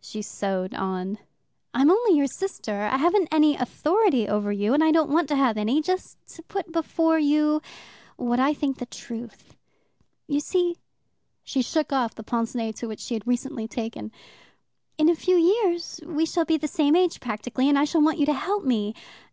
She 0.00 0.22
sewed 0.22 0.74
on. 0.76 1.18
"I'm 1.74 1.90
only 1.90 2.16
your 2.16 2.28
sister. 2.28 2.82
I 2.82 2.98
haven't 2.98 3.26
any 3.34 3.56
authority 3.56 4.28
over 4.28 4.52
you, 4.52 4.72
and 4.72 4.84
I 4.84 4.92
don't 4.92 5.10
want 5.10 5.26
to 5.30 5.34
have 5.34 5.56
any. 5.58 5.82
Just 5.82 6.24
to 6.36 6.42
put 6.44 6.70
before 6.70 7.18
you 7.18 7.60
what 8.14 8.38
I 8.38 8.54
think 8.54 8.78
the 8.78 8.86
truth. 8.86 9.56
You 10.28 10.38
see" 10.38 10.76
she 11.42 11.62
shook 11.62 11.92
off 11.92 12.14
the 12.14 12.22
pince 12.22 12.54
nez 12.54 12.76
to 12.76 12.86
which 12.86 13.00
she 13.00 13.14
had 13.14 13.26
recently 13.26 13.66
taken 13.66 14.12
"in 14.98 15.08
a 15.08 15.16
few 15.16 15.34
years 15.36 16.00
we 16.06 16.26
shall 16.26 16.44
be 16.44 16.56
the 16.58 16.68
same 16.68 16.94
age 16.94 17.18
practically, 17.18 17.68
and 17.68 17.76
I 17.76 17.86
shall 17.86 18.02
want 18.02 18.20
you 18.20 18.26
to 18.26 18.34
help 18.34 18.62
me. 18.62 18.94